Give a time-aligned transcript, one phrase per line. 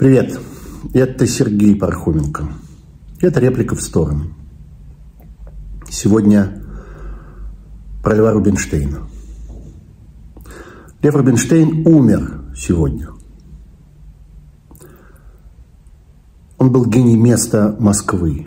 [0.00, 0.40] Привет,
[0.94, 2.48] это Сергей Пархоменко.
[3.20, 4.32] Это реплика в сторону.
[5.90, 6.64] Сегодня
[8.02, 9.00] про Льва Рубинштейна.
[11.02, 13.10] Лев Рубинштейн умер сегодня.
[16.56, 18.46] Он был гений места Москвы.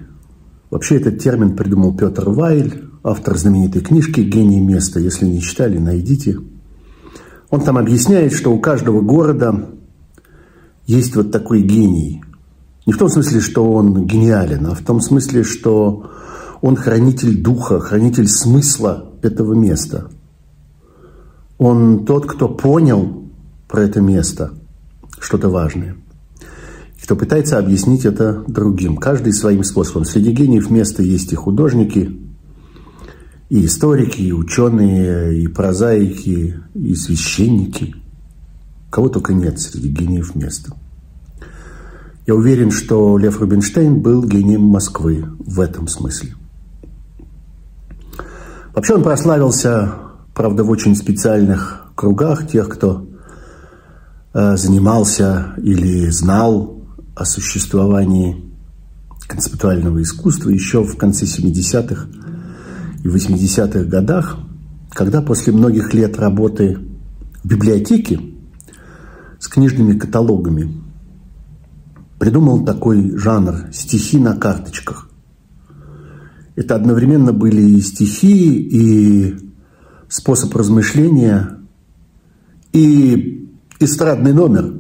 [0.72, 5.00] Вообще этот термин придумал Петр Вайль, автор знаменитой книжки «Гений места».
[5.00, 6.36] Если не читали, найдите.
[7.52, 9.70] Он там объясняет, что у каждого города
[10.86, 12.24] есть вот такой гений.
[12.86, 16.12] Не в том смысле, что он гениален, а в том смысле, что
[16.62, 20.10] он хранитель духа, хранитель смысла этого места.
[21.58, 23.30] Он тот, кто понял
[23.68, 24.52] про это место
[25.20, 25.96] что-то важное.
[26.98, 28.98] И кто пытается объяснить это другим.
[28.98, 30.06] Каждый своим способом.
[30.06, 32.18] Среди гениев места есть и художники,
[33.50, 37.96] и историки, и ученые, и прозаики, и священники.
[38.94, 40.72] Кого только нет среди гениев места.
[42.28, 46.36] Я уверен, что Лев Рубинштейн был гением Москвы в этом смысле.
[48.76, 49.96] Вообще он прославился,
[50.36, 53.08] правда, в очень специальных кругах тех, кто
[54.32, 56.84] э, занимался или знал
[57.16, 58.46] о существовании
[59.28, 62.10] концептуального искусства еще в конце 70-х
[63.04, 64.38] и 80-х годах,
[64.92, 66.78] когда после многих лет работы
[67.44, 68.34] в библиотеке
[69.44, 70.74] с книжными каталогами
[72.18, 75.10] придумал такой жанр стихи на карточках.
[76.56, 79.36] Это одновременно были и стихи, и
[80.08, 81.60] способ размышления,
[82.72, 83.50] и
[83.82, 84.76] эстрадный номер.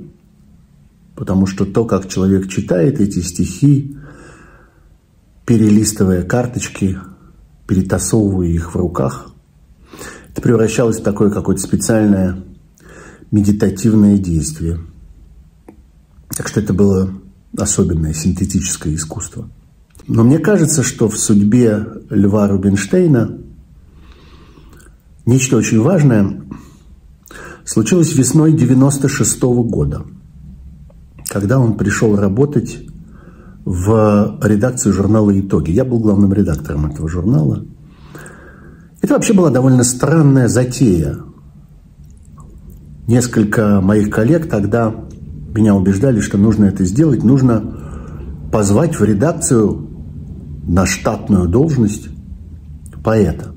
[1.17, 3.98] Потому что то, как человек читает эти стихи,
[5.45, 7.00] перелистывая карточки,
[7.67, 9.33] перетасовывая их в руках,
[10.31, 12.45] это превращалось в такое какое-то специальное
[13.34, 14.80] медитативное действие.
[16.30, 17.12] Так что это было
[17.58, 19.50] особенное синтетическое искусство.
[20.08, 23.39] Но мне кажется, что в судьбе Льва Рубинштейна
[25.26, 26.44] нечто очень важное
[27.66, 30.04] случилось весной 96 -го года,
[31.27, 32.86] когда он пришел работать
[33.65, 35.71] в редакцию журнала «Итоги».
[35.71, 37.65] Я был главным редактором этого журнала.
[39.02, 41.17] Это вообще была довольно странная затея.
[43.08, 44.95] Несколько моих коллег тогда
[45.53, 47.80] меня убеждали, что нужно это сделать, нужно
[48.52, 49.89] позвать в редакцию
[50.65, 52.08] на штатную должность
[53.03, 53.53] поэта.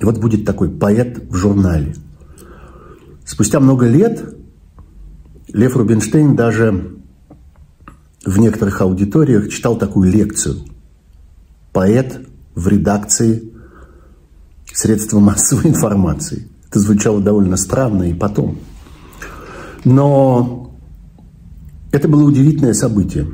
[0.00, 1.94] И вот будет такой поэт в журнале.
[3.24, 4.36] Спустя много лет
[5.52, 6.96] Лев Рубинштейн даже
[8.24, 10.56] в некоторых аудиториях читал такую лекцию.
[11.72, 13.52] Поэт в редакции
[14.72, 16.48] средства массовой информации.
[16.68, 18.58] Это звучало довольно странно и потом.
[19.84, 20.74] Но
[21.92, 23.26] это было удивительное событие.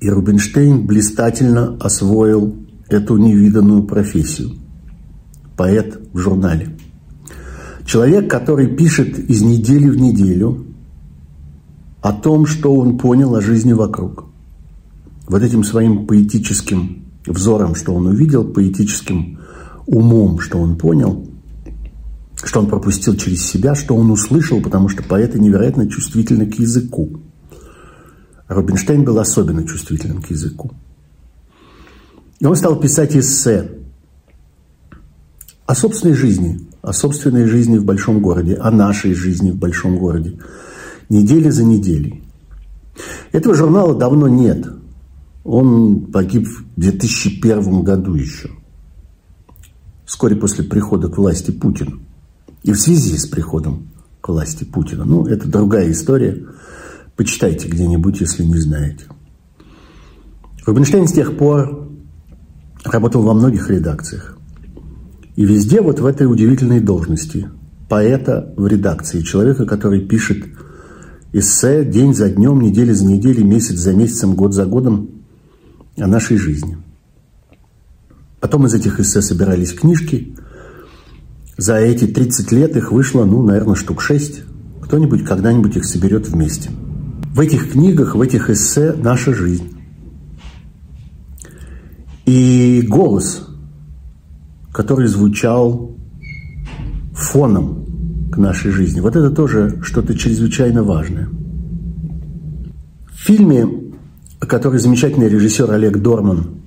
[0.00, 2.56] И Рубинштейн блистательно освоил
[2.88, 4.52] эту невиданную профессию.
[5.56, 6.76] Поэт в журнале.
[7.84, 10.66] Человек, который пишет из недели в неделю
[12.00, 14.24] о том, что он понял о жизни вокруг.
[15.28, 19.38] Вот этим своим поэтическим взором, что он увидел, поэтическим
[19.86, 21.29] умом, что он понял,
[22.44, 27.20] что он пропустил через себя, что он услышал, потому что поэты невероятно чувствительны к языку.
[28.48, 30.72] Рубинштейн был особенно чувствителен к языку.
[32.40, 33.70] И он стал писать эссе
[35.66, 40.38] о собственной жизни, о собственной жизни в большом городе, о нашей жизни в большом городе,
[41.08, 42.24] неделя за неделей.
[43.32, 44.66] Этого журнала давно нет.
[45.44, 48.50] Он погиб в 2001 году еще,
[50.04, 51.92] вскоре после прихода к власти Путина.
[52.62, 53.88] И в связи с приходом
[54.20, 55.04] к власти Путина.
[55.04, 56.46] Ну, это другая история.
[57.16, 59.06] Почитайте где-нибудь, если не знаете.
[60.66, 61.88] Рубинштейн с тех пор
[62.84, 64.36] работал во многих редакциях.
[65.36, 67.48] И везде вот в этой удивительной должности
[67.88, 70.44] поэта в редакции, человека, который пишет
[71.32, 75.08] эссе день за днем, неделя за неделей, месяц за месяцем, год за годом
[75.96, 76.76] о нашей жизни.
[78.38, 80.36] Потом из этих эссе собирались книжки–
[81.60, 84.44] за эти 30 лет их вышло, ну, наверное, штук 6.
[84.80, 86.70] Кто-нибудь когда-нибудь их соберет вместе.
[87.34, 89.76] В этих книгах, в этих эссе наша жизнь.
[92.24, 93.46] И голос,
[94.72, 95.94] который звучал
[97.12, 99.00] фоном к нашей жизни.
[99.00, 101.28] Вот это тоже что-то чрезвычайно важное.
[103.12, 103.68] В фильме,
[104.38, 106.62] который замечательный режиссер Олег Дорман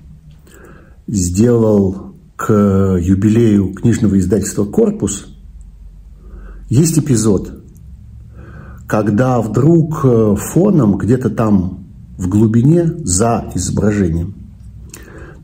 [1.08, 2.03] сделал
[2.36, 2.52] к
[3.00, 5.26] юбилею книжного издательства «Корпус»
[6.68, 7.62] есть эпизод,
[8.86, 11.86] когда вдруг э, фоном где-то там
[12.18, 14.34] в глубине за изображением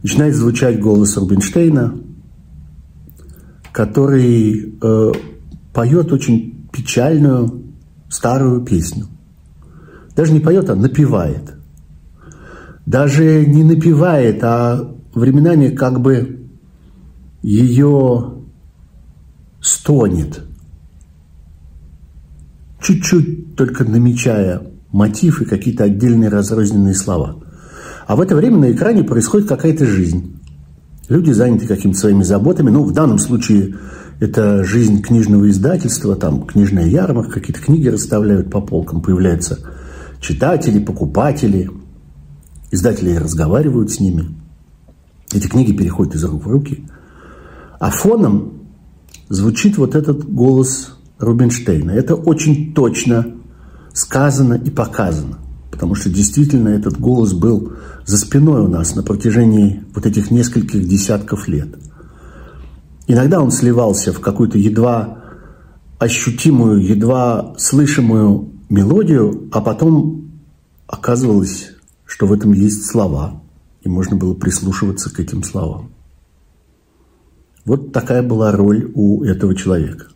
[0.03, 1.95] начинает звучать голос Рубинштейна,
[3.73, 5.13] который э,
[5.73, 7.63] поет очень печальную
[8.09, 9.07] старую песню.
[10.17, 11.55] Даже не поет, а напевает.
[12.87, 16.40] Даже не напевает, а временами как бы
[17.43, 18.35] ее
[19.61, 20.43] стонет.
[22.81, 27.43] Чуть-чуть только намечая мотив и какие-то отдельные разрозненные слова.
[28.07, 30.37] А в это время на экране происходит какая-то жизнь.
[31.09, 32.71] Люди заняты какими-то своими заботами.
[32.71, 33.77] Ну, в данном случае
[34.21, 39.59] это жизнь книжного издательства, там книжная ярмарка, какие-то книги расставляют по полкам, появляются
[40.21, 41.71] читатели, покупатели,
[42.71, 44.35] издатели разговаривают с ними.
[45.33, 46.87] Эти книги переходят из рук в руки.
[47.81, 48.61] А фоном
[49.31, 51.91] звучит вот этот голос Рубинштейна.
[51.93, 53.27] Это очень точно
[53.95, 55.39] сказано и показано.
[55.71, 57.73] Потому что действительно этот голос был
[58.05, 61.69] за спиной у нас на протяжении вот этих нескольких десятков лет.
[63.07, 65.23] Иногда он сливался в какую-то едва
[65.99, 70.31] ощутимую, едва слышимую мелодию, а потом
[70.87, 71.71] оказывалось,
[72.05, 73.43] что в этом есть слова,
[73.81, 75.93] и можно было прислушиваться к этим словам.
[77.65, 80.07] Вот такая была роль у этого человека.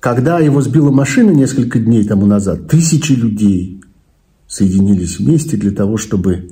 [0.00, 3.82] Когда его сбила машина несколько дней тому назад, тысячи людей
[4.48, 6.50] соединились вместе для того, чтобы,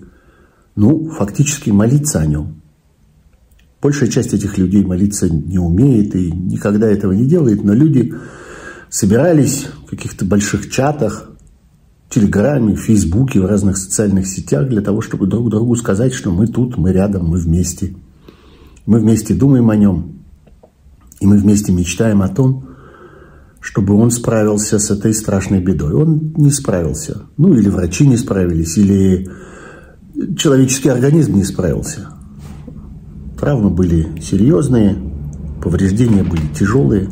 [0.77, 2.61] ну, фактически молиться о нем.
[3.81, 8.15] Большая часть этих людей молиться не умеет и никогда этого не делает, но люди
[8.91, 11.31] собирались в каких-то больших чатах,
[12.09, 16.31] в Телеграме, в Фейсбуке, в разных социальных сетях для того, чтобы друг другу сказать, что
[16.31, 17.95] мы тут, мы рядом, мы вместе.
[18.88, 20.12] Мы вместе думаем о нем,
[21.20, 22.69] и мы вместе мечтаем о том,
[23.61, 25.93] чтобы он справился с этой страшной бедой.
[25.93, 27.25] Он не справился.
[27.37, 29.29] Ну, или врачи не справились, или
[30.38, 32.14] человеческий организм не справился.
[33.38, 34.96] Травмы были серьезные,
[35.62, 37.11] повреждения были тяжелые,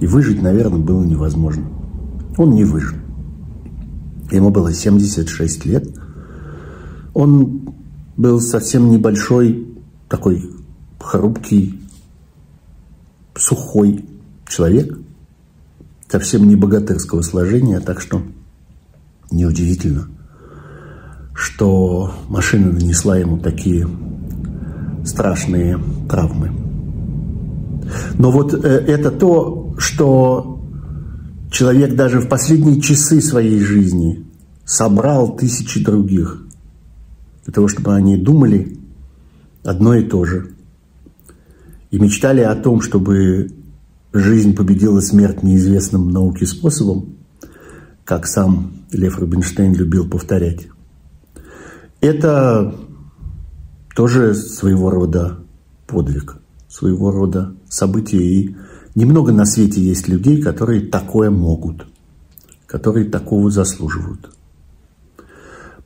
[0.00, 1.62] и выжить, наверное, было невозможно.
[2.36, 2.98] Он не выжил.
[4.32, 5.86] Ему было 76 лет.
[7.14, 7.72] Он
[8.16, 9.68] был совсем небольшой,
[10.08, 10.50] такой
[11.04, 11.80] хрупкий,
[13.36, 14.04] сухой
[14.48, 14.98] человек,
[16.08, 18.22] совсем не богатырского сложения, так что
[19.30, 20.08] неудивительно,
[21.34, 23.86] что машина нанесла ему такие
[25.04, 25.78] страшные
[26.08, 26.52] травмы.
[28.14, 30.64] Но вот э, это то, что
[31.50, 34.24] человек даже в последние часы своей жизни
[34.64, 36.42] собрал тысячи других
[37.44, 38.78] для того, чтобы они думали
[39.62, 40.53] одно и то же
[41.94, 43.52] и мечтали о том, чтобы
[44.12, 47.14] жизнь победила смерть неизвестным науке способом,
[48.04, 50.66] как сам Лев Рубинштейн любил повторять.
[52.00, 52.74] Это
[53.94, 55.38] тоже своего рода
[55.86, 58.22] подвиг, своего рода событие.
[58.22, 58.56] И
[58.96, 61.86] немного на свете есть людей, которые такое могут,
[62.66, 64.34] которые такого заслуживают.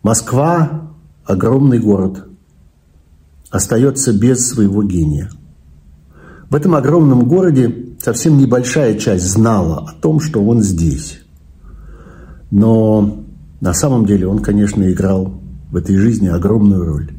[0.03, 0.91] Москва–
[1.27, 2.27] огромный город,
[3.51, 5.31] остается без своего гения.
[6.51, 11.21] В этом огромном городе совсем небольшая часть знала о том, что он здесь.
[12.51, 13.25] Но
[13.61, 15.41] на самом деле он, конечно, играл
[15.71, 17.11] в этой жизни огромную роль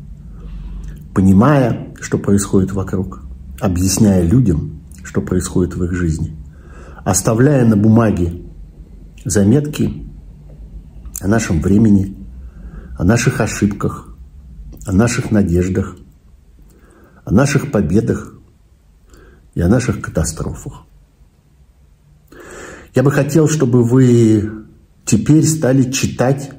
[1.20, 3.22] понимая, что происходит вокруг,
[3.60, 6.34] объясняя людям, что происходит в их жизни,
[7.04, 8.42] оставляя на бумаге
[9.26, 10.08] заметки
[11.20, 12.16] о нашем времени,
[12.98, 14.16] о наших ошибках,
[14.86, 15.98] о наших надеждах,
[17.26, 18.36] о наших победах
[19.60, 20.86] и о наших катастрофах.
[22.96, 24.50] Я бы хотел, чтобы вы
[25.04, 26.52] теперь стали читать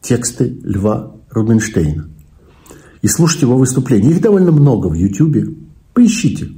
[0.00, 2.08] тексты Льва Рубинштейна
[3.02, 4.10] и слушать его выступления.
[4.10, 5.48] Их довольно много в Ютьюбе.
[5.94, 6.52] Поищите,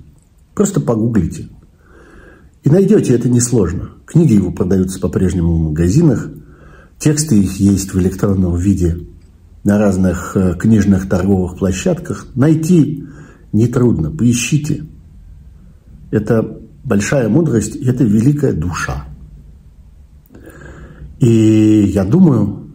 [0.55, 1.49] просто погуглите.
[2.63, 3.93] И найдете, это несложно.
[4.05, 6.29] Книги его продаются по-прежнему в магазинах.
[6.99, 9.07] Тексты их есть в электронном виде
[9.65, 12.27] на разных э, книжных торговых площадках.
[12.35, 13.05] Найти
[13.53, 14.11] нетрудно.
[14.11, 14.85] Поищите.
[16.11, 19.07] Это большая мудрость, это великая душа.
[21.19, 22.71] И я думаю,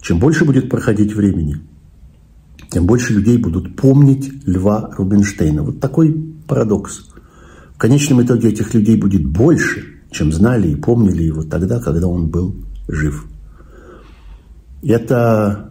[0.00, 1.60] чем больше будет проходить времени–
[2.70, 5.62] тем больше людей будут помнить Льва Рубинштейна.
[5.62, 7.08] Вот такой парадокс.
[7.74, 12.28] В конечном итоге этих людей будет больше, чем знали и помнили его тогда, когда он
[12.28, 12.54] был
[12.86, 13.26] жив.
[14.82, 15.70] Это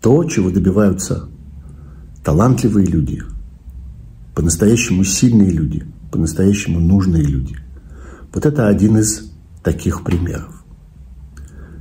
[0.00, 1.28] то, чего добиваются
[2.24, 3.22] талантливые люди,
[4.34, 7.56] по-настоящему сильные люди, по-настоящему нужные люди.
[8.32, 10.64] Вот это один из таких примеров.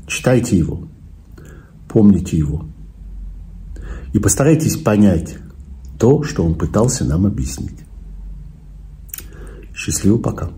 [0.08, 0.88] Читайте его,
[1.88, 2.66] помните его
[4.14, 5.38] и постарайтесь понять
[5.98, 7.80] то, что он пытался нам объяснить.
[9.74, 10.52] Счастливо пока.